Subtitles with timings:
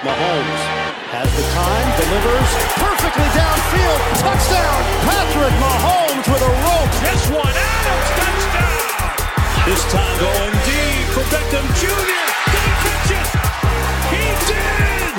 [0.00, 0.60] Mahomes
[1.12, 4.00] has the time, delivers perfectly downfield.
[4.24, 6.88] Touchdown, Patrick Mahomes with a rope.
[7.04, 8.80] This one, Adams, touchdown.
[9.68, 12.16] This time going deep for Beckham Jr.
[12.48, 13.28] Did he catch it?
[14.08, 15.12] He did.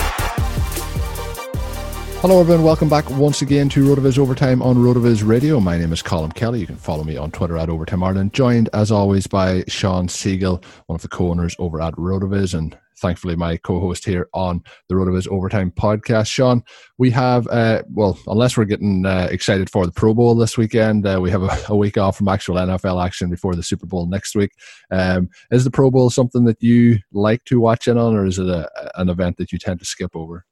[2.21, 2.63] Hello, everyone.
[2.63, 5.59] Welcome back once again to Rotoviz Overtime on Rotoviz Radio.
[5.59, 6.59] My name is Colin Kelly.
[6.59, 8.33] You can follow me on Twitter at Overtime Ireland.
[8.33, 13.35] Joined, as always, by Shawn Siegele, one of the co-owners over at Rotoviz, and thankfully
[13.35, 16.27] my co-host here on the Rotoviz Overtime podcast.
[16.27, 16.63] Shawn,
[16.97, 21.05] we have uh, well, unless we're getting uh, excited for the Pro Bowl this weekend,
[21.05, 24.05] uh, we have a, a, week off from actual NFL action before the Super Bowl
[24.05, 24.51] next week.
[24.91, 28.39] Um, is the Pro Bowl something that you like to watch in on, or is
[28.39, 30.45] it a, an event that you tend to skip over?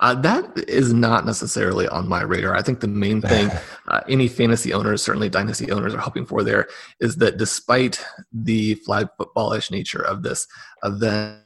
[0.00, 2.56] Uh, that is not necessarily on my radar.
[2.56, 3.50] I think the main thing
[3.88, 6.68] uh, any fantasy owners, certainly dynasty owners, are hoping for there
[7.00, 10.46] is that despite the flag footballish nature of this
[10.82, 11.40] event,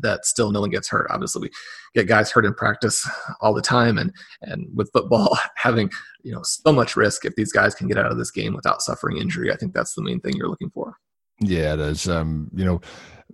[0.00, 1.06] that still no one gets hurt.
[1.10, 1.50] Obviously, we
[1.94, 3.08] get guys hurt in practice
[3.40, 4.12] all the time, and
[4.42, 5.90] and with football having
[6.22, 8.82] you know so much risk, if these guys can get out of this game without
[8.82, 10.96] suffering injury, I think that's the main thing you're looking for.
[11.40, 12.08] Yeah, it is.
[12.08, 12.80] Um, you know,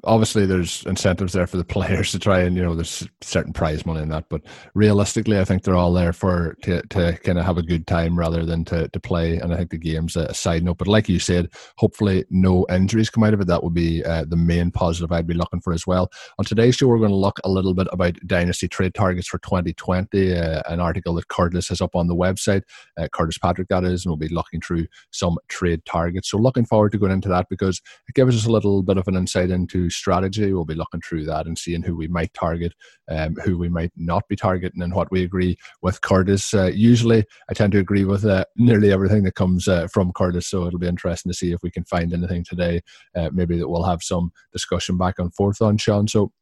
[0.04, 3.84] obviously there's incentives there for the players to try and you know there's certain prize
[3.84, 4.42] money in that but
[4.74, 8.18] realistically i think they're all there for to, to kind of have a good time
[8.18, 9.38] rather than to, to play.
[9.38, 13.10] And i think the game's a side note but like you said hopefully no injuries
[13.10, 13.46] come out of it.
[13.46, 16.10] That would be uh, the main positive i'd be looking for as well.
[16.38, 19.38] On today's show we're going to look a little bit about dynasty trade targets for
[19.38, 22.62] 2020 uh, an article that curtis has up on the website
[22.98, 26.30] uh, curtis patrick that is and we'll be looking through some trade targets.
[26.30, 29.08] So looking forward to going into that because it gives us a little bit of
[29.08, 30.52] an insight into strategy.
[30.52, 32.74] We'll be looking through that and seeing who we might target,
[33.08, 36.54] um, who we might not be targeting, and what we agree with Curtis.
[36.54, 40.46] Uh, usually, I tend to agree with uh, nearly everything that comes uh, from Curtis,
[40.46, 42.82] so it'll be interesting to see if we can find anything today.
[43.16, 46.08] Uh, maybe that we'll have some discussion back and forth on, Shawn.
[46.08, 46.32] So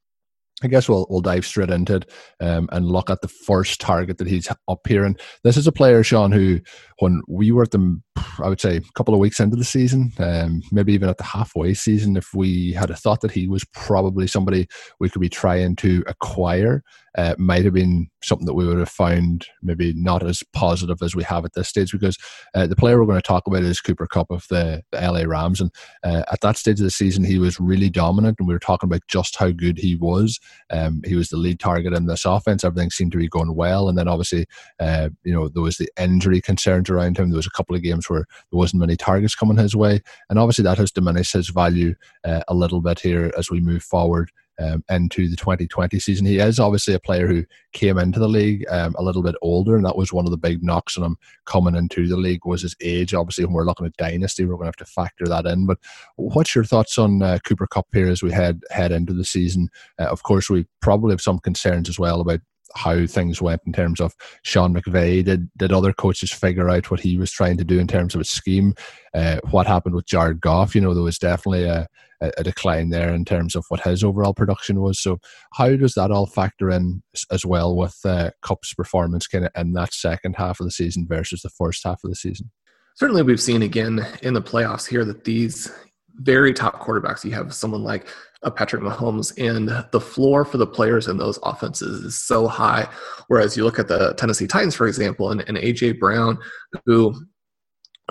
[0.63, 4.19] I guess we'll we'll dive straight into it um, and look at the first target
[4.19, 5.05] that he's up here.
[5.05, 6.61] And this is a player, Shawn, who
[6.99, 8.03] when we were at them,
[8.43, 11.25] I would say a couple of weeks into the season, um, maybe even at the
[11.25, 14.66] halfway season, if we had a thought that he was probably somebody
[15.00, 16.82] we could be trying to acquire,
[17.16, 21.15] uh, might have been something that we would have found maybe not as positive as
[21.15, 22.19] we have at this stage because
[22.54, 25.22] uh, the player we're going to talk about is Cooper Kupp of the, the LA
[25.22, 25.60] Rams.
[25.60, 25.71] And
[26.04, 28.88] uh, at that stage of the season, he was really dominant, and we were talking
[28.88, 30.38] about just how good he was.
[30.71, 32.65] Um, he was the lead target in this offense.
[32.65, 33.88] Everything seemed to be going well.
[33.88, 34.47] And then obviously,
[34.78, 37.31] uh, you know, there was the injury concerns around him.
[37.31, 40.00] There was a couple of games where there wasn't many targets coming his way.
[40.31, 41.94] And obviously, that has diminished his value
[42.25, 46.27] uh, a little bit here as we move forward um, into the 2020 season.
[46.27, 49.77] He is obviously a player who came into the league um, a little bit older,
[49.77, 52.63] and that was one of the big knocks on him coming into the league was
[52.63, 53.15] his age.
[53.15, 55.66] Obviously, when we're looking at dynasty, we're going to have to factor that in.
[55.66, 55.78] But
[56.16, 59.69] what's your thoughts on uh, Cooper Kupp here as we head head into the season?
[59.98, 62.41] Uh, of course, we probably have some concerns as well about
[62.74, 65.24] how things went in terms of Sean McVay.
[65.24, 68.21] Did did other coaches figure out what he was trying to do in terms of
[68.21, 68.74] his scheme?
[69.15, 70.74] Uh, what happened with Jared Goff?
[70.74, 71.86] You know, there was definitely a,
[72.21, 75.01] a, decline there in terms of what his overall production was.
[75.01, 75.18] So,
[75.53, 79.72] how does that all factor in as well with uh, Kupp's performance kind of in
[79.74, 82.51] that second half of the season versus the first half of the season?
[82.95, 85.71] Certainly, we've seen again in the playoffs here that these
[86.19, 87.24] very top quarterbacks.
[87.24, 88.09] You have someone like
[88.42, 92.88] of Patrick Mahomes, and the floor for the players in those offenses is so high.
[93.28, 96.38] Whereas you look at the Tennessee Titans, for example, and, and AJ Brown,
[96.84, 97.15] who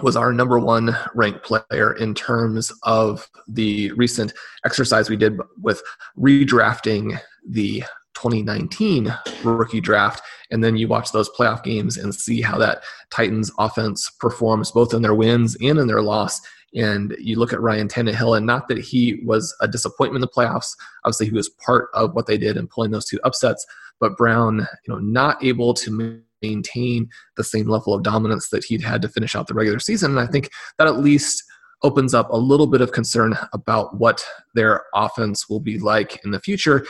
[0.02, 4.34] was our number one ranked player in terms of the recent
[4.66, 5.82] exercise we did with
[6.18, 7.18] redrafting
[7.48, 7.84] the
[8.16, 10.22] 2019 rookie draft.
[10.52, 14.94] And then you watch those playoff games and see how that Titans offense performs both
[14.94, 16.42] in their wins and in their loss.
[16.76, 20.28] And you look at Ryan Tannehill, and not that he was a disappointment in the
[20.28, 20.76] playoffs.
[21.06, 23.66] Obviously, he was part of what they did in pulling those two upsets.
[24.00, 28.82] But Brown, you know, not able to maintain the same level of dominance that he'd
[28.82, 30.12] had to finish out the regular season.
[30.12, 31.44] And I think that at least
[31.84, 36.32] opens up a little bit of concern about what their offense will be like in
[36.32, 36.86] the future.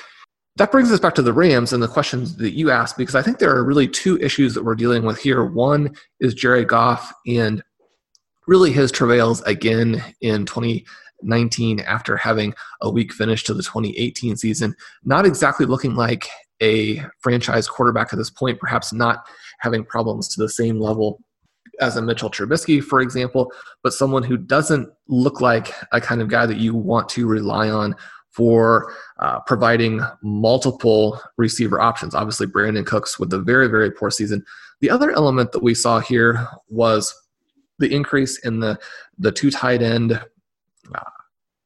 [0.58, 3.22] That brings us back to the Rams and the questions that you asked, because I
[3.22, 5.44] think there are really two issues that we're dealing with here.
[5.44, 7.62] One is Jerry Goff and
[8.48, 14.74] really his travails again in 2019 after having a weak finish to the 2018 season.
[15.04, 16.30] Not exactly looking like
[16.62, 19.28] a franchise quarterback at this point, perhaps not
[19.60, 21.22] having problems to the same level
[21.82, 23.52] as a Mitchell Trubisky, for example,
[23.84, 27.70] but someone who doesn't look like a kind of guy that you want to rely
[27.70, 27.94] on
[28.36, 32.14] for uh, providing multiple receiver options.
[32.14, 34.44] Obviously, Brandin Cooks with a very, very poor season.
[34.82, 37.14] The other element that we saw here was
[37.80, 38.78] the increase in the
[39.18, 40.22] the two tight end
[40.94, 41.00] uh,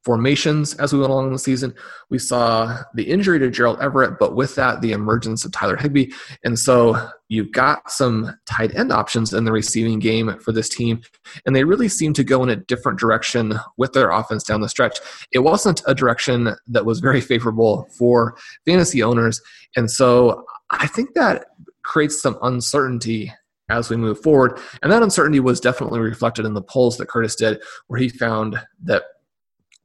[0.04, 1.74] formations as we went along the season.
[2.08, 6.10] We saw the injury to Gerald Everett, but with that, the emergence of Tyler Higbee.
[6.42, 11.02] And so you've got some tight end options in the receiving game for this team.
[11.44, 14.68] And they really seem to go in a different direction with their offense down the
[14.68, 14.98] stretch.
[15.32, 19.40] It wasn't a direction that was very favorable for fantasy owners.
[19.76, 21.46] And so I think that
[21.82, 23.32] creates some uncertainty
[23.68, 24.58] as we move forward.
[24.82, 28.60] And that uncertainty was definitely reflected in the polls that Curtis did, where he found
[28.84, 29.04] that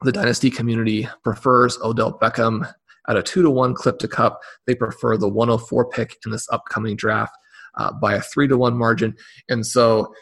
[0.05, 2.71] the dynasty community prefers Odell Beckham
[3.07, 4.41] at a two to one clip to Kupp.
[4.65, 7.35] They prefer the 104 pick in this upcoming draft
[7.75, 9.15] uh, by a three to one margin.
[9.49, 10.13] And so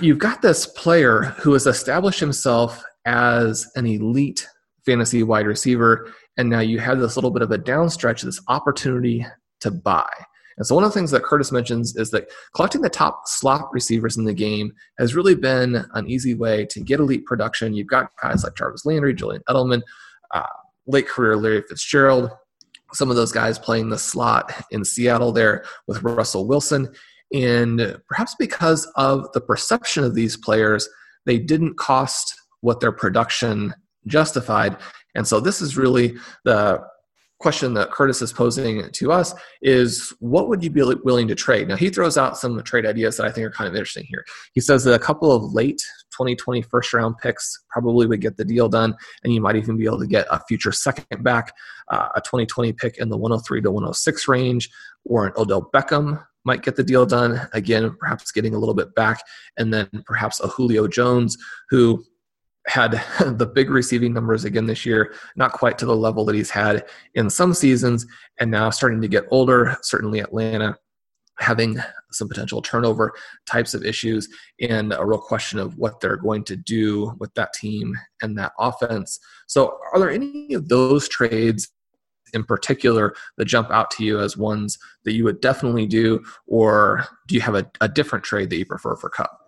[0.00, 4.46] you've got this player who has established himself as an elite
[4.84, 6.12] fantasy wide receiver.
[6.36, 9.26] And now you have this little bit of a downstretch, this opportunity
[9.60, 10.08] to buy.
[10.56, 13.68] And so one of the things that Curtis mentions is that collecting the top slot
[13.72, 17.74] receivers in the game has really been an easy way to get elite production.
[17.74, 19.82] You've got guys like Jarvis Landry, Julian Edelman,
[20.32, 20.46] uh,
[20.86, 22.30] late career Larry Fitzgerald,
[22.92, 26.88] some of those guys playing the slot in Seattle there with Russell Wilson.
[27.32, 30.88] And perhaps because of the perception of these players,
[31.26, 33.74] they didn't cost what their production
[34.06, 34.76] justified.
[35.14, 36.80] And so this is really the
[37.40, 41.68] question that Curtis is posing to us is what would you be willing to trade?
[41.68, 44.24] Now, he throws out some trade ideas that I think are kind of interesting here.
[44.52, 45.82] He says that a couple of late
[46.12, 49.84] 2020 first round picks probably would get the deal done, and you might even be
[49.84, 51.52] able to get a future second back,
[51.90, 54.70] uh, a 2020 pick in the 103 to 106 range,
[55.04, 57.48] or an Odell Beckham might get the deal done.
[57.52, 59.22] Again, perhaps getting a little bit back,
[59.58, 61.36] and then perhaps a Julio Jones
[61.70, 62.04] who
[62.66, 62.92] had
[63.38, 66.86] the big receiving numbers again this year, not quite to the level that he's had
[67.14, 68.06] in some seasons,
[68.40, 69.76] and now starting to get older.
[69.82, 70.76] Certainly, Atlanta
[71.40, 71.76] having
[72.12, 73.12] some potential turnover
[73.44, 74.28] types of issues
[74.60, 78.52] and a real question of what they're going to do with that team and that
[78.58, 79.18] offense.
[79.46, 81.70] So, are there any of those trades
[82.32, 87.06] in particular that jump out to you as ones that you would definitely do, or
[87.28, 89.43] do you have a, a different trade that you prefer for Kupp?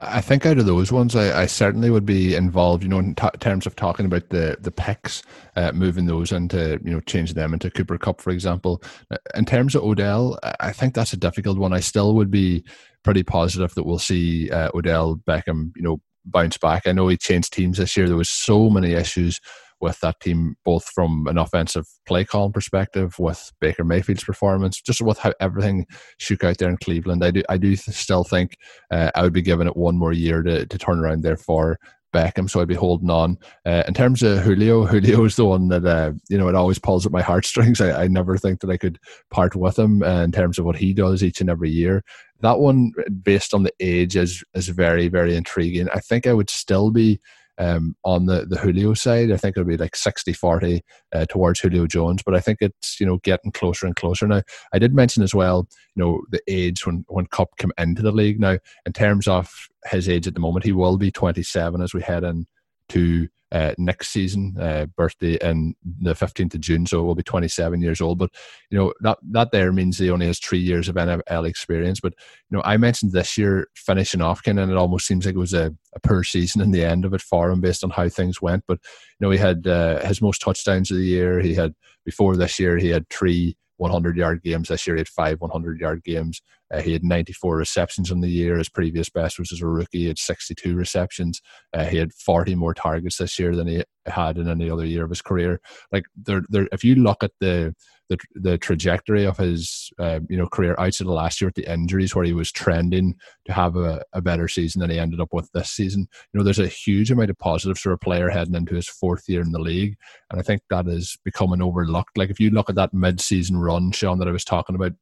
[0.00, 2.82] I think out of those ones, I, I certainly would be involved.
[2.82, 5.22] You know, in t- terms of talking about the the picks,
[5.56, 8.82] uh, moving those into you know changing them into Cooper Kupp, for example.
[9.10, 11.72] Uh, in terms of Odell, I think that's a difficult one.
[11.72, 12.64] I still would be
[13.04, 16.86] pretty positive that we'll see uh, Odell Beckham, you know, bounce back.
[16.86, 18.08] I know he changed teams this year.
[18.08, 19.40] There was so many issues
[19.84, 25.00] with that team, both from an offensive play call perspective, with Baker Mayfield's performance, just
[25.00, 25.86] with how everything
[26.18, 27.22] shook out there in Cleveland.
[27.22, 28.56] I do, I do still think
[28.90, 31.78] uh, I would be giving it one more year to, to turn around there for
[32.14, 33.36] Beckham, so I'd be holding on.
[33.66, 36.78] Uh, in terms of Julio, Julio is the one that uh, you know it always
[36.78, 37.80] pulls at my heartstrings.
[37.82, 38.98] I, I never think that I could
[39.30, 42.02] part with him uh, in terms of what he does each and every year.
[42.40, 45.88] That one, based on the age, is is very very intriguing.
[45.92, 47.20] I think I would still be
[47.58, 49.30] um, on the, the Julio side.
[49.30, 50.82] I think it'll be like 60 40
[51.12, 54.26] uh, towards Julio Jones, but I think it's, you know, getting closer and closer.
[54.26, 54.42] Now,
[54.72, 58.12] I did mention as well, you know, the age when, when Kupp came into the
[58.12, 58.40] league.
[58.40, 62.02] Now, in terms of his age at the moment, he will be 27 as we
[62.02, 62.46] head in
[62.90, 67.80] to uh, next season, uh, birthday in the 15th of June, so will be 27
[67.80, 68.18] years old.
[68.18, 68.30] But
[68.68, 72.00] you know that that there means he only has three years of NFL experience.
[72.00, 72.14] But
[72.50, 75.54] you know, I mentioned this year finishing off, and it almost seems like it was
[75.54, 78.42] a, a poor season in the end of it for him based on how things
[78.42, 78.64] went.
[78.66, 78.80] But
[79.20, 81.38] you know, he had uh, his most touchdowns of the year.
[81.40, 84.68] He had before this year, he had three 100 yard games.
[84.68, 86.42] This year he had five 100 yard games.
[86.72, 88.56] Uh, he had 94 receptions in the year.
[88.58, 90.00] His previous best was as a rookie.
[90.00, 91.40] He had 62 receptions.
[91.72, 95.04] Uh, he had 40 more targets this year than he had in any other year
[95.04, 95.60] of his career.
[95.92, 96.68] Like there, there.
[96.72, 97.74] If you look at the
[98.10, 101.72] the the trajectory of his uh, you know career outside of last year with the
[101.72, 103.14] injuries where he was trending
[103.46, 106.44] to have a, a better season than he ended up with this season you know
[106.44, 109.52] there's a huge amount of positives for a player heading into his fourth year in
[109.52, 109.96] the league
[110.30, 113.90] and i think that is becoming overlooked like if you look at that mid-season run
[113.90, 114.92] sean that i was talking about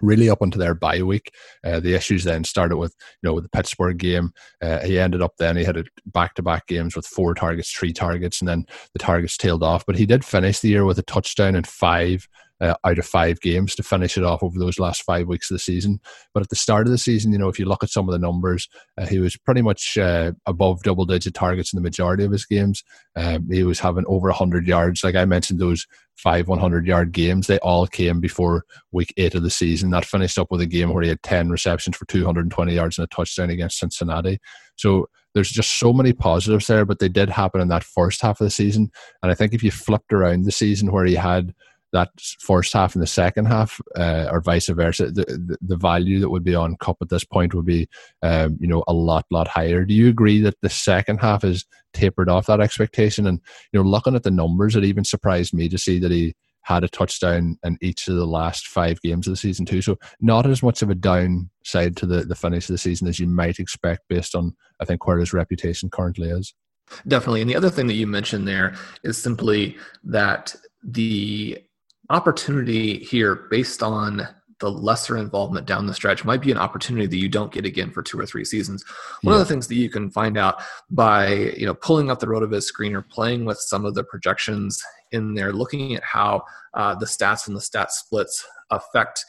[0.00, 1.32] really up until their bye week.
[1.64, 4.32] Uh, the issues then started with you know with the Pittsburgh game.
[4.62, 7.92] Uh, he ended up then he had back to back games with four targets, three
[7.92, 9.84] targets, and then the targets tailed off.
[9.86, 12.28] But he did finish the year with a touchdown and five
[12.60, 15.56] uh, out of five games to finish it off over those last five weeks of
[15.56, 16.00] the season.
[16.32, 18.12] But at the start of the season, you know, if you look at some of
[18.12, 18.68] the numbers,
[18.98, 22.46] uh, he was pretty much uh, above double digit targets in the majority of his
[22.46, 22.82] games.
[23.16, 25.02] Um, he was having over 100 yards.
[25.02, 29.42] Like I mentioned, those five 100 yard games, they all came before week eight of
[29.42, 29.90] the season.
[29.90, 33.04] That finished up with a game where he had 10 receptions for 220 yards and
[33.04, 34.38] a touchdown against Cincinnati.
[34.76, 38.40] So there's just so many positives there, but they did happen in that first half
[38.40, 38.90] of the season.
[39.22, 41.52] And I think if you flipped around the season where he had
[41.94, 42.10] that
[42.40, 46.42] first half and the second half, uh, or vice versa, the, the, value that would
[46.42, 47.88] be on Kupp at this point would be,
[48.20, 49.84] um, you know, a lot, lot higher.
[49.84, 53.28] Do you agree that the second half is tapered off that expectation?
[53.28, 53.40] And
[53.72, 56.82] you know, looking at the numbers, it even surprised me to see that he had
[56.82, 59.80] a touchdown in each of the last five games of the season too.
[59.80, 63.20] So not as much of a downside to the the finish of the season as
[63.20, 66.54] you might expect based on I think where his reputation currently is.
[67.06, 67.42] Definitely.
[67.42, 68.74] And the other thing that you mentioned there
[69.04, 71.62] is simply that the
[72.10, 74.26] opportunity here based on
[74.60, 77.90] the lesser involvement down the stretch might be an opportunity that you don't get again
[77.90, 78.84] for two or three seasons.
[79.22, 79.40] One yeah.
[79.40, 82.62] of the things that you can find out by you know pulling up the RotoViz
[82.62, 84.82] screen or playing with some of the projections
[85.12, 86.44] in there, looking at how
[86.74, 89.24] uh, the stats and the stat splits affect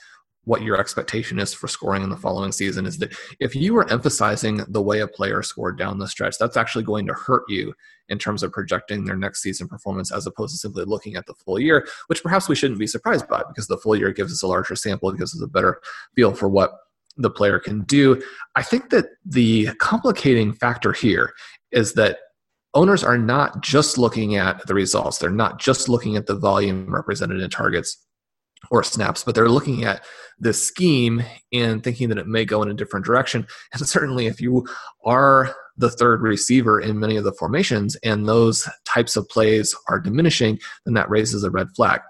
[0.46, 3.92] what your expectation is for scoring in the following season is that if you are
[3.92, 7.74] emphasizing the way a player scored down the stretch, that's actually going to hurt you
[8.10, 11.34] in terms of projecting their next season performance as opposed to simply looking at the
[11.34, 14.44] full year, which perhaps we shouldn't be surprised by because the full year gives us
[14.44, 15.82] a larger sample, it gives us a better
[16.16, 16.78] feel for what
[17.18, 18.22] the player can do.
[18.56, 21.34] I think that the complicating factor here
[21.72, 22.20] is that
[22.74, 26.94] owners are not just looking at the results, they're not just looking at the volume
[26.94, 28.06] represented in targets
[28.72, 30.04] or snaps, but they're looking at
[30.40, 33.46] the scheme and thinking that it may go in a different direction.
[33.74, 34.66] And certainly, if you
[35.06, 40.00] are the third receiver in many of the formations and those types of plays are
[40.00, 42.02] diminishing, then that raises a red flag.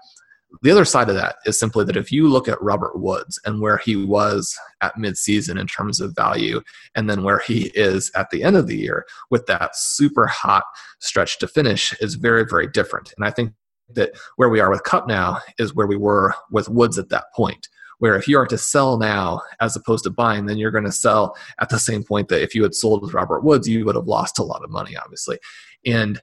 [0.62, 3.60] The other side of that is simply that if you look at Robert Woods and
[3.60, 6.62] where he was at midseason in terms of value,
[6.94, 10.64] and then where he is at the end of the year with that super hot
[11.00, 13.12] stretch to finish is very, very different.
[13.16, 13.52] And I think
[13.90, 17.24] that where we are with Kupp now is where we were with Woods at that
[17.34, 17.68] point.
[17.98, 20.92] Where if you are to sell now as opposed to buying, then you're going to
[20.92, 23.94] sell at the same point that if you had sold with Robert Woods, you would
[23.94, 25.38] have lost a lot of money, obviously.
[25.86, 26.20] And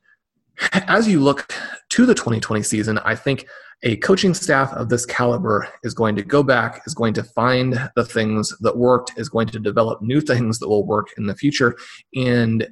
[0.74, 1.52] as you look
[1.90, 3.48] to the 2020 season, I think
[3.82, 7.90] a coaching staff of this caliber is going to go back, is going to find
[7.96, 11.36] the things that worked, is going to develop new things that will work in the
[11.36, 11.76] future.
[12.16, 12.68] And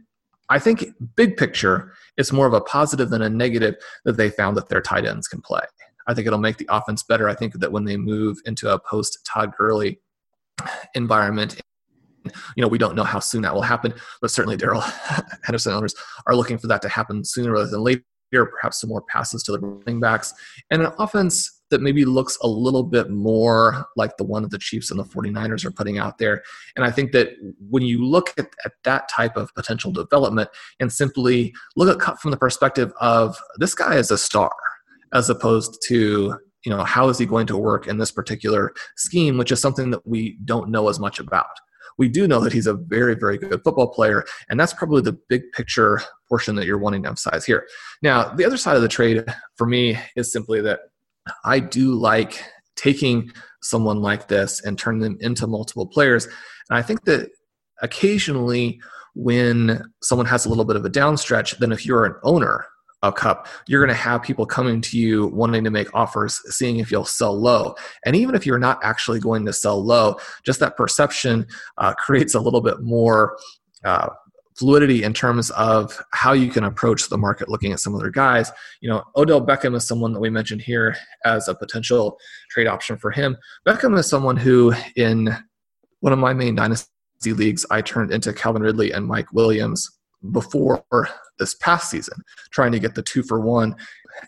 [0.49, 3.75] I think big picture, it's more of a positive than a negative
[4.05, 5.61] that they found that their tight ends can play.
[6.07, 7.29] I think it'll make the offense better.
[7.29, 9.99] I think that when they move into a post Todd Gurley
[10.95, 11.61] environment,
[12.55, 14.83] you know, we don't know how soon that will happen, but certainly Darrell
[15.43, 15.95] Henderson owners
[16.27, 18.03] are looking for that to happen sooner rather than later.
[18.33, 20.33] Perhaps some more passes to the running backs
[20.69, 24.59] and an offense that maybe looks a little bit more like the one that the
[24.59, 26.43] Chiefs and the 49ers are putting out there.
[26.75, 27.29] And I think that
[27.69, 30.49] when you look at, at that type of potential development
[30.79, 34.53] and simply look at from the perspective of this guy is a star,
[35.13, 39.37] as opposed to you know how is he going to work in this particular scheme,
[39.37, 41.47] which is something that we don't know as much about.
[41.97, 45.17] We do know that he's a very, very good football player, and that's probably the
[45.29, 47.67] big picture portion that you're wanting to emphasize here.
[48.01, 49.25] Now, the other side of the trade
[49.55, 50.79] for me is simply that
[51.45, 52.43] I do like
[52.75, 56.25] taking someone like this and turning them into multiple players.
[56.69, 57.29] And I think that
[57.81, 58.79] occasionally
[59.13, 62.65] when someone has a little bit of a downstretch, then if you're an owner
[63.03, 66.77] of Kupp, you're going to have people coming to you wanting to make offers, seeing
[66.77, 67.75] if you'll sell low.
[68.05, 71.47] And even if you're not actually going to sell low, just that perception
[71.77, 73.37] uh, creates a little bit more
[73.83, 74.09] uh,
[74.61, 78.51] fluidity in terms of how you can approach the market looking at some other guys.
[78.79, 82.19] You know, Odell Beckham is someone that we mentioned here as a potential
[82.51, 83.35] trade option for him.
[83.67, 85.35] Beckham is someone who, in
[86.01, 86.87] one of my main dynasty
[87.25, 89.89] leagues, I turned into Calvin Ridley and Mike Williams
[90.31, 90.85] before
[91.39, 93.75] this past season, trying to get the two for one.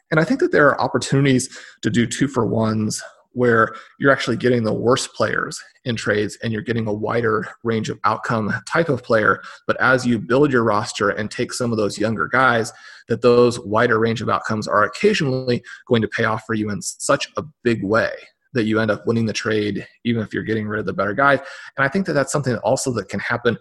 [0.10, 4.38] And I think that there are opportunities to do two for ones where you're actually
[4.38, 8.90] getting the worst players in trades and you're getting a wider range of outcome type
[8.90, 9.42] of player.
[9.68, 12.72] But as you build your roster and take some of those younger guys,
[13.10, 16.82] that those wider range of outcomes are occasionally going to pay off for you in
[16.82, 18.12] such a big way
[18.54, 21.14] that you end up winning the trade, even if you're getting rid of the better
[21.14, 21.40] guys.
[21.76, 23.58] And I think that that's something also that can happen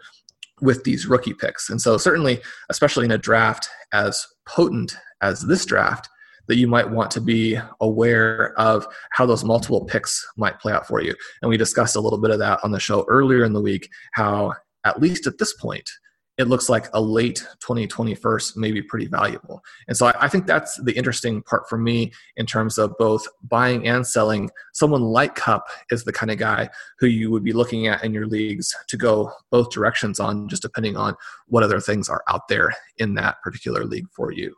[0.61, 1.71] with these rookie picks.
[1.71, 6.09] And so, certainly, especially in a draft as potent as this draft,
[6.49, 10.87] that you might want to be aware of how those multiple picks might play out
[10.87, 11.15] for you.
[11.41, 13.89] And we discussed a little bit of that on the show earlier in the week,
[14.13, 15.89] how at least at this point,
[16.39, 19.63] it looks like a late 2021st may be pretty valuable.
[19.87, 23.27] And so I, I, think that's the interesting part for me in terms of both
[23.43, 24.49] buying and selling.
[24.73, 28.15] Someone like Kupp is the kind of guy who you would be looking at in
[28.15, 31.15] your leagues to go both directions on, just depending on
[31.49, 34.57] what other things are out there in that particular league for you.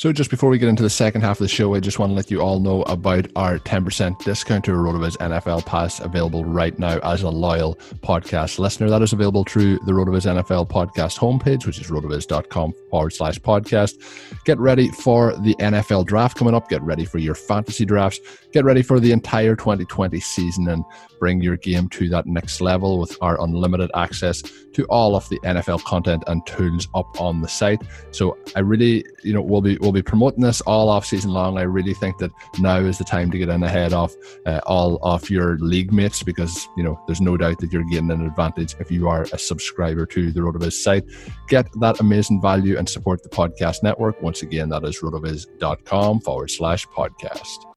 [0.00, 2.08] So, just before we get into the second half of the show, I just want
[2.08, 6.78] to let you all know about our 10% discount to RotoViz NFL Pass available right
[6.78, 8.88] now as a loyal podcast listener.
[8.88, 14.02] That is available through the RotoViz NFL podcast homepage, which is rotoviz.com forward slash podcast.
[14.46, 16.70] Get ready for the NFL draft coming up.
[16.70, 18.20] Get ready for your fantasy drafts.
[18.52, 20.82] Get ready for the entire 2020 season and
[21.18, 24.42] bring your game to that next level with our unlimited access
[24.72, 27.82] to all of the NFL content and tools up on the site.
[28.10, 31.58] So I really, you know, we'll be we'll be promoting this all off season long.
[31.58, 34.14] I really think that now is the time to get in ahead of
[34.46, 38.10] uh, all of your league mates because you know there's no doubt that you're getting
[38.10, 41.04] an advantage if you are a subscriber to the Rotoviz site.
[41.48, 44.20] Get that amazing value and support the podcast network.
[44.22, 47.69] Once again, that is rotoviz.com forward slash podcast.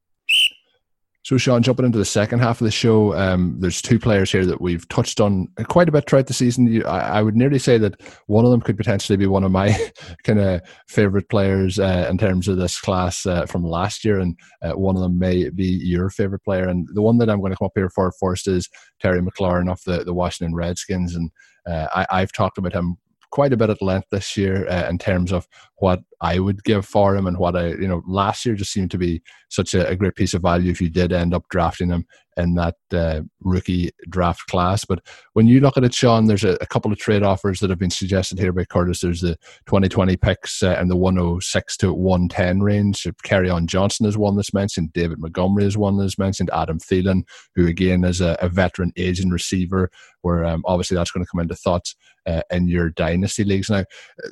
[1.24, 4.46] So, Shawn, jumping into the second half of the show, um, there's two players here
[4.46, 6.68] that we've touched on quite a bit throughout the season.
[6.68, 9.52] You, I, I, would nearly say that one of them could potentially be one of
[9.52, 9.74] my
[10.26, 14.38] kind of favorite players uh, in terms of this class uh, from last year, and
[14.62, 16.68] uh, one of them may be your favorite player.
[16.68, 18.68] And the one that I'm going to come up here for first is
[19.00, 21.16] Terry McLaurin off the, the Washington Redskins.
[21.16, 21.32] And
[21.66, 22.98] uh, I, I've talked about him
[23.34, 26.86] quite a bit at length this year uh, in terms of what I would give
[26.86, 29.88] for him and what I, you know, last year just seemed to be such a,
[29.88, 32.06] a great piece of value if you did end up drafting him
[32.38, 34.86] in that uh, rookie draft class.
[34.86, 37.70] But when you look at it, Shawn, there's a, a, couple of trade offers that
[37.70, 39.02] have been suggested here by Curtis.
[39.02, 39.36] There's the
[39.68, 43.08] 2020 picks uh, in the 106 to 110 range.
[43.26, 44.94] Kerryon Johnson is one that's mentioned.
[44.94, 46.50] David Montgomery is one that's mentioned.
[46.54, 47.24] Adam Thielen,
[47.56, 49.90] who again is a, a veteran aging receiver,
[50.22, 53.70] where um, obviously that's going to come into thoughts uh, in your dynasty leagues.
[53.70, 53.86] Now,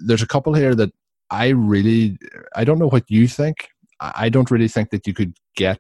[0.06, 0.92] there's a couple here that
[1.30, 2.18] I really,
[2.56, 3.70] I don't know what you think.
[4.02, 5.80] I don't really think that you could get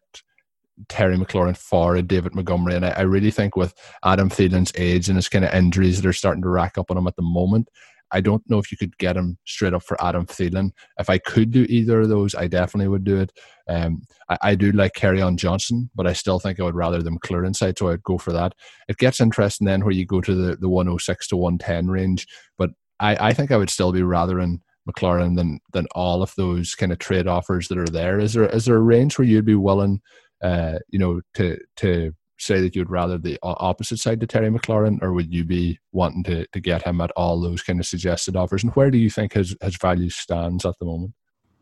[0.89, 2.75] Terry McLaurin for a David Montgomery.
[2.75, 6.07] And I, I, really think with Adam Thielen's age and his kind of injuries that
[6.07, 7.69] are starting to rack up on him at the moment,
[8.11, 10.71] I don't know if you could get him straight up for Adam Thielen.
[10.99, 13.31] If I could do either of those, I definitely would do it.
[13.69, 17.01] Um, I, I, do like Carry Kerryon Johnson, but I still think I would rather
[17.01, 18.53] them clear inside, so I'd go for that.
[18.89, 22.71] It gets interesting then where you go to the, the 106 to 110 range, but
[22.99, 26.75] I, I think I would still be rather in McLaurin than than all of those
[26.75, 28.19] kind of trade offers that are there.
[28.19, 30.01] Is there is there a range where you'd be willing,
[30.41, 35.01] uh, you know, to to say that you'd rather the opposite side to Terry McLaurin,
[35.01, 38.35] or would you be wanting to to get him at all those kind of suggested
[38.35, 38.63] offers?
[38.63, 41.13] And where do you think his his value stands at the moment?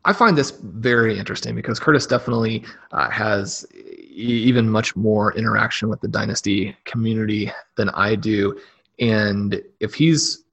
[0.04, 3.66] I find this very interesting because Curtis definitely uh, has
[4.10, 8.58] even much more interaction with the dynasty community than I do,
[8.98, 10.44] and if he's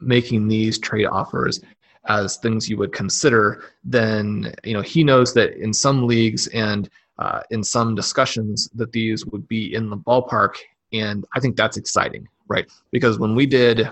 [0.00, 1.60] making these trade offers
[2.08, 6.88] as things you would consider, then you know he knows that in some leagues and
[7.18, 10.54] uh, in some discussions that these would be in the ballpark,
[10.92, 12.70] and I think that's exciting, right?
[12.92, 13.88] Because when we did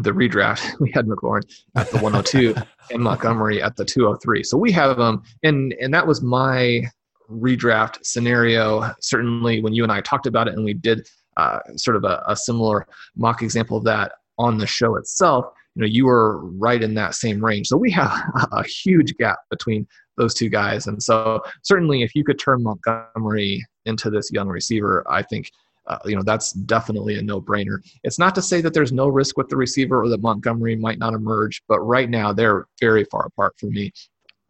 [0.00, 1.42] the redraft, we had McLaurin
[1.76, 2.54] at the 102
[2.90, 4.42] and Montgomery at the 203.
[4.42, 6.82] So we have them, um, and and that was my
[7.30, 8.94] redraft scenario.
[9.00, 12.22] Certainly, when you and I talked about it, and we did uh, sort of a,
[12.26, 16.82] a similar mock example of that on the show itself you know you were right
[16.82, 18.12] in that same range so we have
[18.52, 20.86] a huge gap between those two guys.
[20.86, 25.50] And so certainly if you could turn montgomery into this young receiver i think
[25.88, 27.78] uh, you know that's definitely a no-brainer.
[28.04, 30.98] It's not to say that there's no risk with the receiver or that montgomery might
[30.98, 33.90] not emerge but right now they're very far apart for me.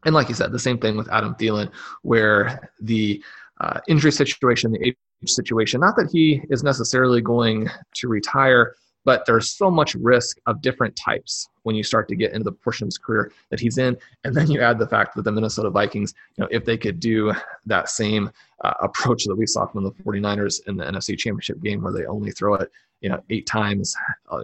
[0.05, 1.73] And like you said the same thing with adam Thielen,
[2.03, 3.23] where the
[3.61, 9.25] uh, injury situation the age situation not that he is necessarily going to retire but
[9.25, 12.85] there's so much risk of different types when you start to get into the portion
[12.85, 13.97] of his career that he's in.
[14.25, 17.01] And then you add the fact that the Minnesota Vikings, you know, if they could
[17.01, 17.33] do
[17.67, 18.31] that same
[18.63, 22.07] uh, approach that we saw from the 49ers in the NFC Championship game where they
[22.07, 22.71] only throw it,
[23.01, 23.95] you know, eight times,
[24.31, 24.43] uh,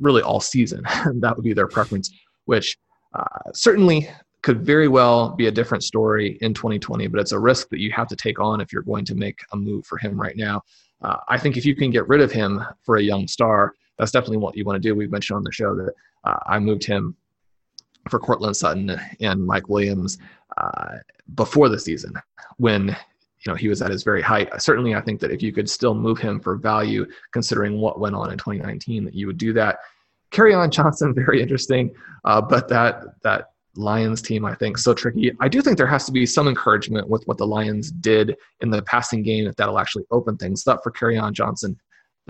[0.00, 0.82] really all season,
[1.14, 2.10] that would be their preference,
[2.44, 2.78] which
[3.14, 4.08] uh, certainly
[4.42, 7.90] could very well be a different story in 2020, but it's a risk that you
[7.92, 10.60] have to take on if you're going to make a move for him right now.
[11.00, 14.10] Uh, I think if you can get rid of him for a young star, that's
[14.10, 14.94] definitely what you want to do.
[14.94, 17.16] We've mentioned on the show that uh, I moved him
[18.08, 20.18] for Courtland Sutton and Mike Williams
[20.56, 20.96] uh,
[21.34, 22.14] before the season
[22.58, 24.50] when you know he was at his very height.
[24.60, 28.14] Certainly, I think that if you could still move him for value, considering what went
[28.14, 29.78] on in 2019, that you would do that.
[30.32, 35.32] Kerryon Johnson, very interesting, uh, but that that Lions team, I think, so tricky.
[35.40, 38.70] I do think there has to be some encouragement with what the Lions did in
[38.70, 41.76] the passing game, if that'll actually open things up for Kerryon Johnson.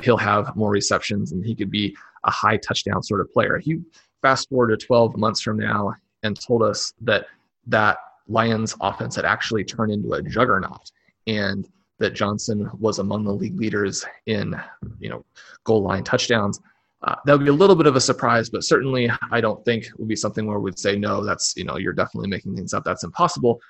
[0.02, 3.59] He'll have more receptions and he could be a high touchdown sort of player.
[3.59, 3.80] He
[4.22, 7.26] fast forward to 12 months from now and told us that
[7.66, 10.90] that Lions offense had actually turned into a juggernaut
[11.26, 14.61] and that Johnson was among the league leaders in,
[14.98, 15.24] you know,
[15.64, 16.61] goal line touchdowns,
[17.02, 19.87] uh, that would be a little bit of a surprise, but certainly I don't think
[19.87, 22.72] it would be something where we'd say, no, that's, you know, you're definitely making things
[22.72, 22.83] up.
[22.85, 23.61] That's impossible.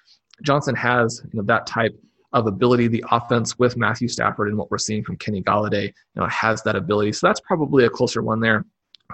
[0.42, 1.98] Johnson has, you know, that type
[2.34, 2.88] of ability.
[2.88, 6.62] The offense with Matthew Stafford and what we're seeing from Kenny Golladay, you know, has
[6.64, 7.12] that ability.
[7.12, 8.66] So that's probably a closer one there.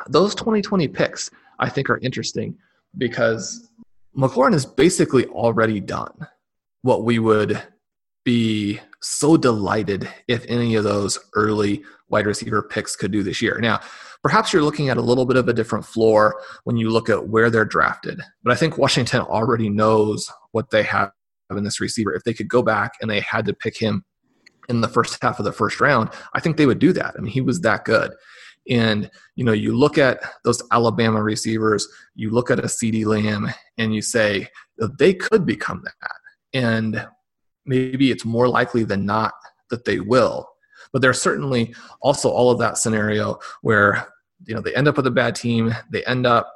[0.08, 2.56] Those 2020 picks, I think, are interesting
[2.98, 3.70] because
[4.16, 6.26] McLaurin is basically already done
[6.82, 7.62] what we would
[8.24, 13.58] be so delighted if any of those early wide receiver picks could do this year.
[13.60, 13.80] Now,
[14.22, 17.28] perhaps you're looking at a little bit of a different floor when you look at
[17.28, 18.20] where they're drafted.
[18.42, 21.12] But I think Washington already knows what they have
[21.56, 22.14] in this receiver.
[22.14, 24.04] If they could go back and they had to pick him
[24.68, 27.14] in the first half of the first round, I think they would do that.
[27.16, 28.12] I mean, he was that good.
[28.68, 33.48] And you know, you look at those Alabama receivers, you look at a CeeDee Lamb,
[33.78, 34.48] and you say
[34.98, 36.16] they could become that.
[36.52, 37.06] And
[37.64, 39.32] maybe it's more likely than not
[39.70, 40.48] that they will.
[40.92, 44.08] But there's certainly also all of that scenario where
[44.46, 46.52] you know they end up with a bad team, they end up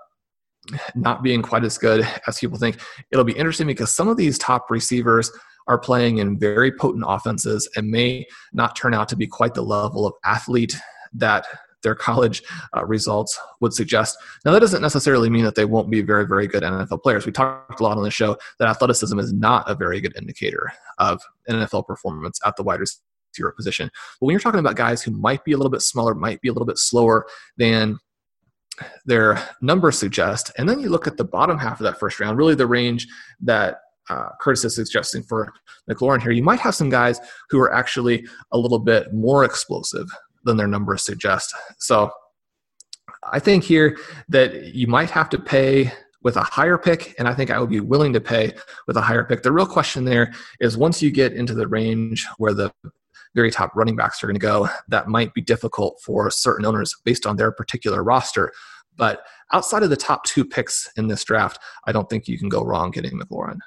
[0.95, 2.79] not being quite as good as people think.
[3.11, 5.31] It'll be interesting because some of these top receivers
[5.67, 9.63] are playing in very potent offenses and may not turn out to be quite the
[9.63, 10.77] level of athlete
[11.15, 11.47] that
[11.83, 12.43] their college
[12.77, 14.17] uh, results would suggest.
[14.45, 17.27] Now, that doesn't necessarily mean that they won't be very, very good NFL players.
[17.27, 20.73] We talked a lot on the show that athleticism is not a very good indicator
[20.99, 23.91] of NFL performance at the wide receiver position.
[24.19, 26.49] But when you're talking about guys who might be a little bit smaller, might be
[26.49, 27.99] a little bit slower than
[29.05, 32.39] their numbers suggest, and then you look at the bottom half of that first round,
[32.39, 33.07] really the range
[33.41, 33.79] that
[34.11, 35.53] uh, Curtis is suggesting for
[35.89, 40.09] McLaurin here, you might have some guys who are actually a little bit more explosive
[40.45, 41.55] than their numbers suggest.
[41.79, 42.11] So
[43.33, 43.97] I think here
[44.29, 47.71] that you might have to pay with a higher pick, and I think I would
[47.71, 48.53] be willing to pay
[48.87, 49.43] with a higher pick.
[49.43, 52.73] The real question there is once you get into the range where the
[53.35, 56.95] very top running backs are going to go, that might be difficult for certain owners
[57.05, 58.53] based on their particular roster.
[58.97, 62.49] But outside of the top two picks in this draft, I don't think you can
[62.49, 63.59] go wrong getting McLaurin.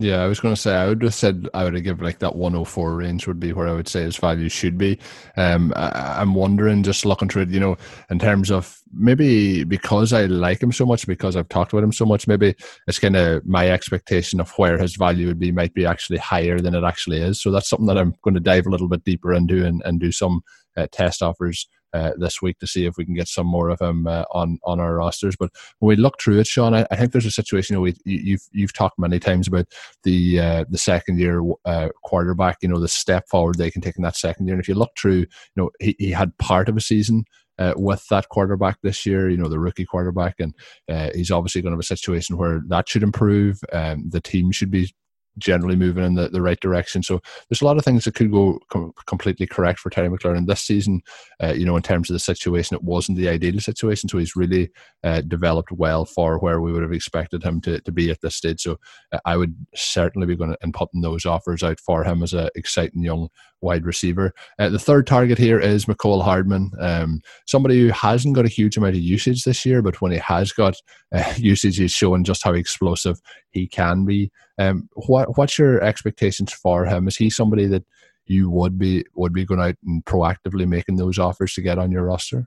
[0.00, 2.20] Yeah, I was going to say I would have said I would have given like
[2.20, 4.96] that 104 range would be where I would say his value should be.
[5.36, 7.76] Um, I, am wondering, just looking through it, you know,
[8.08, 11.90] in terms of maybe because I like him so much, because I've talked about him
[11.90, 12.54] so much, maybe
[12.86, 16.60] it's kind of my expectation of where his value would be might be actually higher
[16.60, 17.42] than it actually is.
[17.42, 19.98] So that's something that I'm going to dive a little bit deeper into and, and
[19.98, 20.42] do some
[20.76, 23.80] uh, test offers uh, this week to see if we can get some more of
[23.80, 25.36] him uh, on on our rosters.
[25.36, 27.74] But when we look through it, Shawn, I, I think there's a situation.
[27.74, 29.66] You know, we, you've you've talked many times about
[30.02, 32.58] the uh, the second year uh, quarterback.
[32.62, 34.54] You know, the step forward they can take in that second year.
[34.54, 37.24] And if you look through, you know, he, he had part of a season.
[37.60, 40.54] Uh, with that quarterback this year, you know, the rookie quarterback, and
[40.88, 43.58] uh, he's obviously going to have a situation where that should improve.
[43.72, 44.94] Um, the team should be
[45.38, 47.02] generally moving in the, the right direction.
[47.02, 50.46] So there's a lot of things that could go com- completely correct for Terry McLaurin
[50.46, 51.02] this season.
[51.42, 54.08] Uh, you know, in terms of the situation, it wasn't the ideal situation.
[54.08, 54.70] So he's really
[55.02, 58.36] uh, developed well for where we would have expected him to, to be at this
[58.36, 58.62] stage.
[58.62, 58.78] So
[59.12, 62.32] uh, I would certainly be going to and putting those offers out for him as
[62.32, 63.28] an exciting young
[63.60, 64.32] wide receiver.
[64.58, 68.76] Uh, the third target here is Mecole Hardman, um, somebody who hasn't got a huge
[68.76, 70.76] amount of usage this year, but when he has got
[71.14, 73.20] uh, usage, he's showing just how explosive
[73.50, 74.30] he can be.
[74.58, 77.08] Um, what what's your expectations for him?
[77.08, 77.84] Is he somebody that
[78.26, 81.90] you would be would be going out and proactively making those offers to get on
[81.90, 82.46] your roster?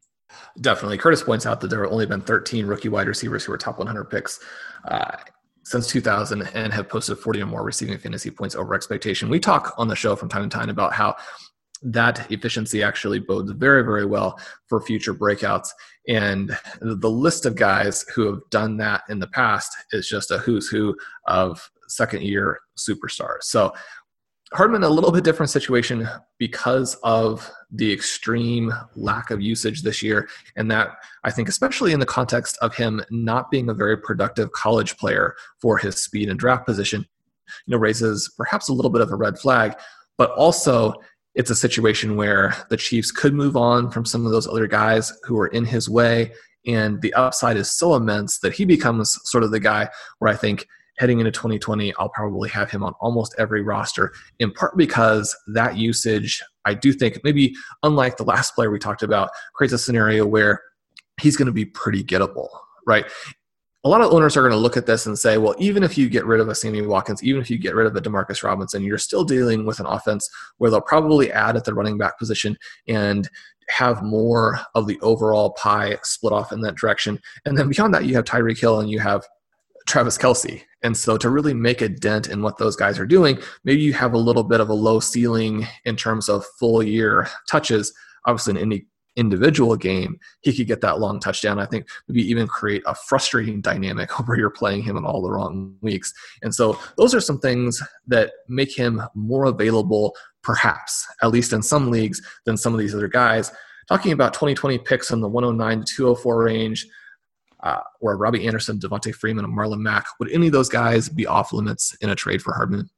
[0.60, 0.98] Definitely.
[0.98, 3.80] Curtis points out that there have only been 13 rookie wide receivers who are top
[3.80, 4.40] 100 picks.
[4.86, 5.18] Uh,
[5.64, 9.30] since 2000 and have posted 40 or more receiving fantasy points over expectation.
[9.30, 11.16] We talk on the show from time to time about how
[11.84, 15.70] that efficiency actually bodes very, very well for future breakouts.
[16.08, 20.38] And the list of guys who have done that in the past is just a
[20.38, 20.96] who's who
[21.28, 23.36] of second year superstar.
[23.42, 23.74] So
[24.54, 30.28] Hardman, a little bit different situation because of the extreme lack of usage this year.
[30.58, 30.90] And that,
[31.24, 35.36] I think, especially in the context of him not being a very productive college player
[35.62, 37.06] for his speed and draft position,
[37.66, 39.78] you know, raises perhaps a little bit of a red flag.
[40.18, 40.96] But also,
[41.34, 45.14] it's a situation where the Chiefs could move on from some of those other guys
[45.24, 46.34] who are in his way.
[46.68, 49.88] And the upside is so immense that he becomes sort of the guy
[50.20, 50.68] where I think
[51.02, 55.76] heading into 2020, I'll probably have him on almost every roster, in part because that
[55.76, 60.28] usage, I do think, maybe unlike the last player we talked about, creates a scenario
[60.28, 60.62] where
[61.20, 62.50] he's going to be pretty gettable,
[62.86, 63.06] right?
[63.84, 65.98] a lot of owners are going to look at this and say, well, even if
[65.98, 68.44] you get rid of a Sammy Watkins, even if you get rid of a Demarcus
[68.44, 72.20] Robinson, you're still dealing with an offense where they'll probably add at the running back
[72.20, 72.56] position
[72.88, 73.28] and
[73.70, 77.20] have more of the overall pie split off in that direction.
[77.46, 79.26] And then beyond that, you have Tyreek Hill and you have
[79.92, 80.64] Travis Kelce.
[80.84, 83.92] And so to really make a dent in what those guys are doing, maybe you
[83.92, 87.94] have a little bit of a low ceiling in terms of full year touches.
[88.26, 88.86] Obviously, in any
[89.18, 91.60] individual game, he could get that long touchdown.
[91.60, 95.30] I think maybe even create a frustrating dynamic where you're playing him in all the
[95.30, 96.14] wrong weeks.
[96.42, 101.62] And so those are some things that make him more available, perhaps, at least in
[101.62, 103.52] some leagues, than some of these other guys.
[103.90, 106.88] Talking about 2020 picks in the 109 to 204 range,
[107.64, 111.26] uh, or Robby Anderson, Devonta Freeman, and Marlon Mack, would any of those guys be
[111.26, 112.90] off limits in a trade for Hardman?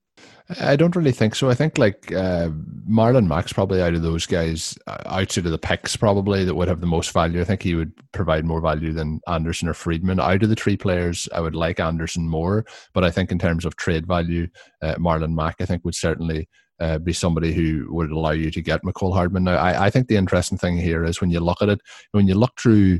[0.59, 1.49] I don't really think so.
[1.49, 2.49] I think like uh,
[2.89, 6.67] Marlon Mack's probably out of those guys, uh, outside of the picks, probably that would
[6.67, 7.39] have the most value.
[7.39, 10.19] I think he would provide more value than Anderson or Freedman.
[10.19, 13.63] Out of the three players, I would like Anderson more, but I think in terms
[13.63, 14.47] of trade value,
[14.81, 16.49] uh, Marlon Mack, I think would certainly
[16.79, 19.45] uh, be somebody who would allow you to get Mecole Hardman.
[19.45, 21.79] Now, I, I, think the interesting thing here is when you look at it,
[22.11, 22.99] when you look through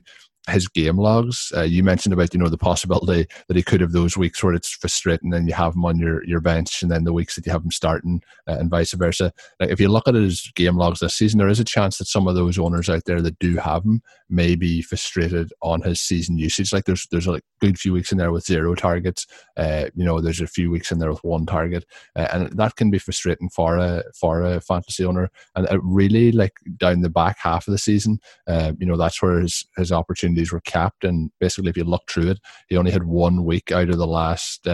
[0.49, 1.51] his game logs.
[1.55, 4.53] Uh, you mentioned about you know the possibility that he could have those weeks where
[4.53, 7.45] it's frustrating and you have him on your, your bench, and then the weeks that
[7.45, 9.31] you have him starting, uh, and vice versa.
[9.59, 12.07] Like if you look at his game logs this season, there is a chance that
[12.07, 14.01] some of those owners out there that do have him
[14.33, 16.73] may be frustrated on his season usage.
[16.73, 19.27] Like there's there's a good few weeks in there with zero targets.
[19.55, 22.75] Uh, you know, there's a few weeks in there with one target, uh, and that
[22.75, 25.29] can be frustrating for a for a fantasy owner.
[25.55, 29.39] And really like down the back half of the season, uh, you know, that's where
[29.39, 31.03] his his opportunities were capped.
[31.03, 34.07] And basically, if you look through it, he only had one week out of the
[34.07, 34.67] last.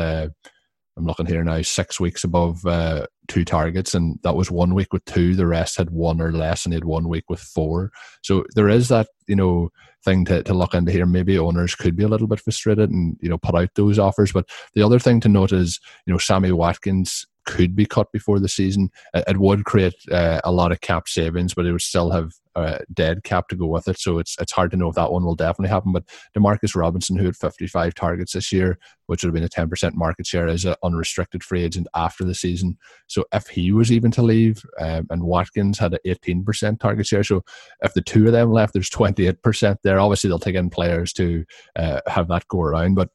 [1.00, 4.92] I'm looking here now, six weeks above uh, two targets, and that was one week
[4.92, 5.34] with two.
[5.34, 7.92] The rest had one or less, and he had one week with four.
[8.22, 9.70] So there is that, you know,
[10.04, 11.06] thing to, to look into here.
[11.06, 14.34] Maybe owners could be a little bit frustrated and you know put out those offers.
[14.34, 18.40] But the other thing to note is, you know, Sammy Watkins could be cut before
[18.40, 18.90] the season.
[19.14, 22.80] It, would create uh, a lot of cap savings, but it would still have a
[22.94, 24.00] dead cap to go with it.
[24.00, 25.92] So it's it's hard to know if that one will definitely happen.
[25.92, 26.06] But
[26.38, 30.28] Demarcus Robinson, who had 55 targets this year, which would have been a 10% market
[30.28, 32.78] share, is an unrestricted free agent after the season.
[33.08, 37.24] So if he was even to leave, um, and Watkins had an 18% target share,
[37.24, 37.44] so
[37.82, 40.00] if the two of them left, there's 28% there.
[40.00, 43.10] Obviously, they'll take in players to uh, have that go around, but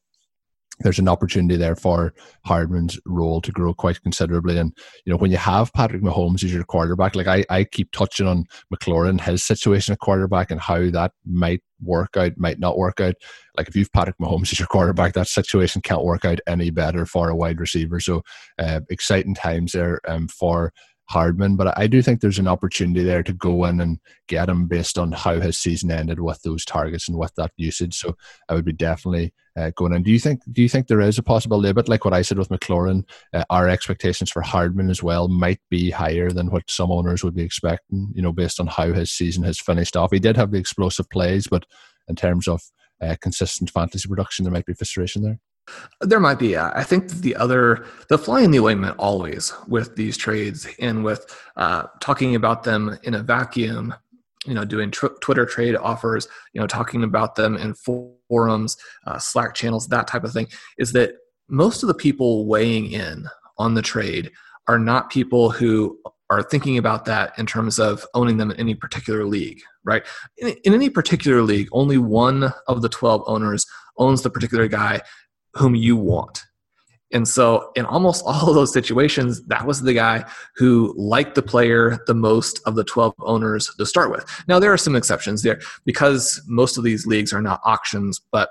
[0.79, 2.13] there's an opportunity there for
[2.45, 4.57] Hardman's role to grow quite considerably.
[4.57, 4.73] And,
[5.05, 8.27] you know, when you have Patrick Mahomes as your quarterback, like I, I keep touching
[8.27, 12.99] on McLaurin, his situation at quarterback and how that might work out, might not work
[12.99, 13.15] out.
[13.57, 17.05] Like if you've Patrick Mahomes as your quarterback, that situation can't work out any better
[17.05, 17.99] for a wide receiver.
[17.99, 18.23] So
[18.59, 20.73] uh, exciting times there um, for
[21.09, 24.67] Hardman, but I do think there's an opportunity there to go in and get him
[24.67, 27.95] based on how his season ended with those targets and with that usage.
[27.95, 28.15] So
[28.49, 30.03] I would be definitely uh, going in.
[30.03, 30.41] Do you think?
[30.51, 31.69] Do you think there is a possibility?
[31.69, 35.27] A bit like what I said with McLaurin, uh, our expectations for Hardman as well
[35.27, 38.11] might be higher than what some owners would be expecting.
[38.13, 40.11] You know, based on how his season has finished off.
[40.11, 41.65] He did have the explosive plays, but
[42.07, 42.61] in terms of
[43.01, 45.39] uh, consistent fantasy production, there might be frustration there.
[46.01, 46.57] There might be.
[46.57, 51.25] I think the other, the fly in the ointment always with these trades and with
[51.55, 53.93] uh, talking about them in a vacuum,
[54.45, 59.17] you know, doing tr- Twitter trade offers, you know, talking about them in forums, uh,
[59.17, 60.47] Slack channels, that type of thing,
[60.77, 61.15] is that
[61.47, 64.31] most of the people weighing in on the trade
[64.67, 65.97] are not people who
[66.29, 70.03] are thinking about that in terms of owning them in any particular league, right?
[70.37, 73.65] In, in any particular league, only one of the 12 owners
[73.97, 75.01] owns the particular guy
[75.55, 76.43] whom you want.
[77.11, 81.41] And so, in almost all of those situations, that was the guy who liked the
[81.41, 84.25] player the most of the 12 owners to start with.
[84.47, 88.49] Now, there are some exceptions there because most of these leagues are not auctions, but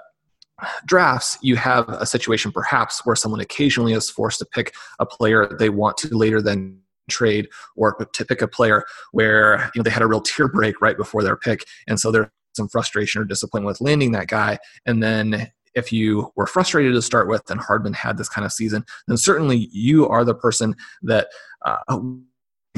[0.86, 5.48] drafts, you have a situation perhaps where someone occasionally is forced to pick a player
[5.58, 6.78] they want to later than
[7.10, 10.80] trade or to pick a player where you know they had a real tear break
[10.80, 14.58] right before their pick, and so there's some frustration or disappointment with landing that guy,
[14.86, 18.52] and then if you were frustrated to start with and Hardman had this kind of
[18.52, 21.28] season, then certainly you are the person that
[21.64, 21.98] uh,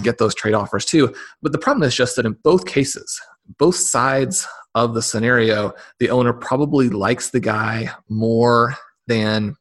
[0.02, 1.14] get those trade offers too.
[1.42, 3.20] But the problem is just that in both cases,
[3.58, 8.74] both sides of the scenario, the owner probably likes the guy more
[9.06, 9.56] than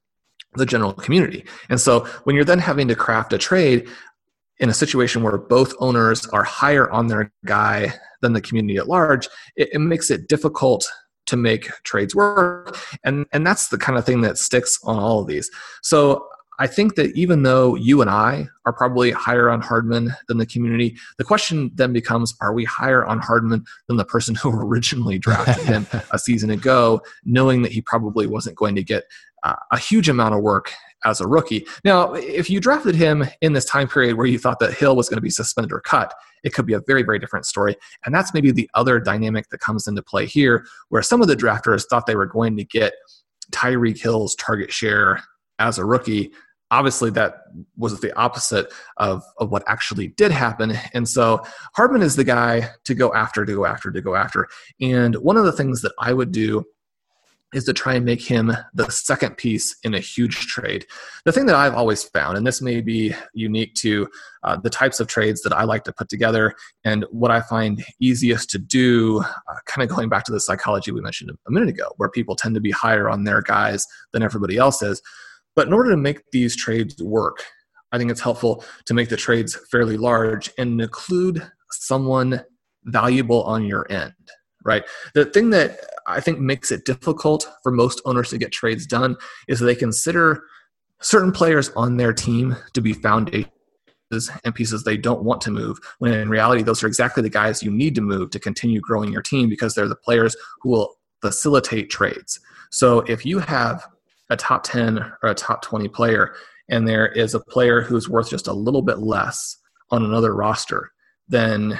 [0.56, 1.46] the general community.
[1.70, 3.88] And so when you're then having to craft a trade
[4.60, 8.88] in a situation where both owners are higher on their guy than the community at
[8.88, 10.90] large, it, it makes it difficult
[11.28, 12.78] to make trades work.
[13.04, 15.50] And, and that's the kind of thing that sticks on all of these.
[15.82, 20.38] So I think that even though you and I are probably higher on Hardman than
[20.38, 24.52] the community, the question then becomes are we higher on Hardman than the person who
[24.52, 29.04] originally drafted him a season ago, knowing that he probably wasn't going to get
[29.44, 30.72] uh, a huge amount of work
[31.04, 31.66] as a rookie?
[31.84, 35.10] Now, if you drafted him in this time period where you thought that Hill was
[35.10, 37.76] going to be suspended or cut, it could be a very, very different story.
[38.06, 41.36] And that's maybe the other dynamic that comes into play here, where some of the
[41.36, 42.94] drafters thought they were going to get
[43.52, 45.22] Tyreek Hill's target share
[45.60, 46.32] as a rookie
[46.72, 47.44] obviously that
[47.78, 51.42] was the opposite of, of what actually did happen and so
[51.76, 54.48] hardman is the guy to go after to go after to go after
[54.82, 56.66] and one of the things that i would do
[57.54, 60.86] is to try and make him the second piece in a huge trade.
[61.24, 64.08] The thing that I've always found, and this may be unique to
[64.44, 66.54] uh, the types of trades that I like to put together,
[66.84, 70.92] and what I find easiest to do, uh, kind of going back to the psychology
[70.92, 74.24] we mentioned a minute ago, where people tend to be higher on their guys than
[74.24, 75.02] everybody else is.
[75.56, 77.44] But in order to make these trades work,
[77.92, 82.44] I think it's helpful to make the trades fairly large and include someone
[82.84, 84.14] valuable on your end,
[84.66, 84.84] right?
[85.14, 89.16] The thing that I think makes it difficult for most owners to get trades done
[89.48, 90.44] is they consider
[91.02, 93.50] certain players on their team to be foundations
[94.44, 97.64] and pieces they don't want to move when in reality those are exactly the guys
[97.64, 100.96] you need to move to continue growing your team because they're the players who will
[101.22, 102.40] facilitate trades
[102.72, 103.86] so if you have
[104.30, 106.36] a top 10 or a top 20 player
[106.70, 109.58] and there is a player who's worth just a little bit less
[109.92, 110.92] on another roster,
[111.28, 111.80] then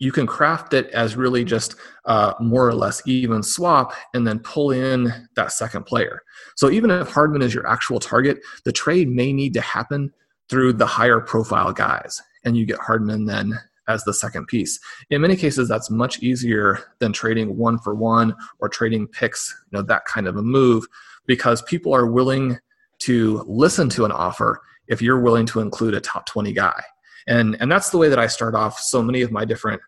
[0.00, 4.40] you can craft it as really just uh, more or less even swap and then
[4.40, 6.22] pull in that second player.
[6.56, 10.12] So even if Hardman is your actual target, the trade may need to happen
[10.48, 14.80] through the higher profile guys, and you get Hardman then as the second piece.
[15.10, 19.78] In many cases, that's much easier than trading one for one or trading picks, you
[19.78, 20.86] know, that kind of a move
[21.26, 22.58] because people are willing
[23.00, 26.82] to listen to an offer if you're willing to include a top 20 guy.
[27.26, 29.80] And, and that's the way that I start off so many of my different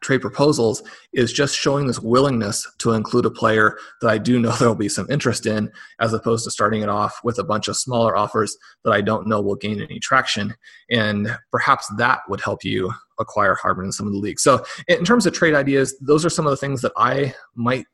[0.00, 0.82] trade proposals
[1.12, 4.88] is just showing this willingness to include a player that I do know there'll be
[4.88, 8.56] some interest in, as opposed to starting it off with a bunch of smaller offers
[8.84, 10.54] that I don't know will gain any traction.
[10.90, 14.42] And perhaps that would help you acquire Hardman in some of the leagues.
[14.42, 17.86] So, in terms of trade ideas, those are some of the things that I might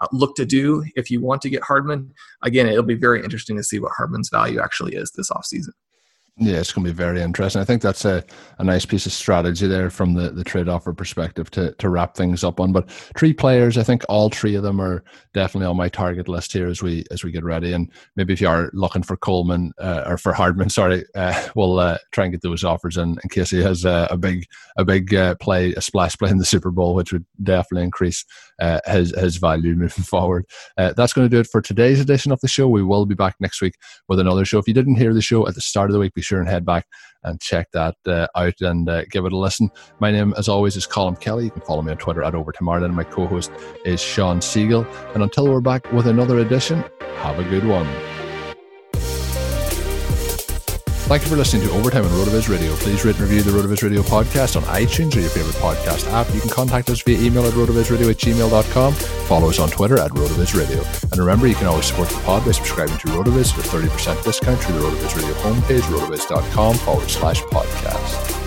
[0.00, 2.12] uh, look to do if you want to get Hardman.
[2.42, 5.70] Again, it'll be very interesting to see what Hardman's value actually is this offseason.
[6.38, 7.62] Yeah, it's going to be very interesting.
[7.62, 8.22] I think that's a,
[8.58, 12.14] a nice piece of strategy there from the, the trade offer perspective to, to wrap
[12.14, 12.72] things up on.
[12.72, 16.52] But three players, I think all three of them are definitely on my target list
[16.52, 17.72] here as we as we get ready.
[17.72, 21.78] And maybe if you are looking for Coleman uh, or for Hardman, sorry, uh, we'll
[21.78, 24.44] uh, try and get those offers in in case he has uh, a big
[24.76, 28.26] a big uh, play, a splash play in the Super Bowl, which would definitely increase
[28.60, 30.44] uh, his his value moving forward.
[30.76, 32.68] that's going to do it for today's edition of the show.
[32.68, 34.58] We will be back next week with another show.
[34.58, 36.48] If you didn't hear the show at the start of the week, be sure and
[36.48, 36.86] head back
[37.22, 39.70] and check that uh, out and uh, give it a listen.
[40.00, 41.44] My name, as always, is Colin Kelly.
[41.44, 42.94] You can follow me on Twitter at Over to Martin.
[42.94, 43.50] My co host
[43.84, 44.86] is Shawn Siegele.
[45.14, 46.84] And until we're back with another edition,
[47.16, 47.86] have a good one.
[51.06, 52.74] Thank you for listening to Overtime on RotoViz Radio.
[52.74, 56.26] Please rate and review the RotoViz Radio podcast on iTunes or your favorite podcast app.
[56.34, 58.92] You can contact us via email at rotovizradio at gmail.com.
[58.92, 60.82] Follow us on Twitter at RotoViz Radio.
[61.12, 64.60] And remember, you can always support the pod by subscribing to RotoViz with 30% discount
[64.60, 68.45] through the RotoViz Radio homepage, rotoviz.com forward slash podcast.